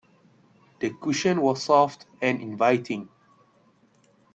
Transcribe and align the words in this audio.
The 0.79 0.89
cushion 0.99 1.41
was 1.43 1.61
soft 1.61 2.07
and 2.23 2.41
inviting. 2.41 3.07